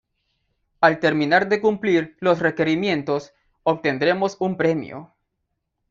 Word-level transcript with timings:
Al 0.79 0.99
terminar 0.99 1.47
de 1.47 1.61
cumplir 1.61 2.17
los 2.21 2.39
requerimientos, 2.39 3.33
obtendremos 3.61 4.35
un 4.39 4.57
premio. 4.57 5.13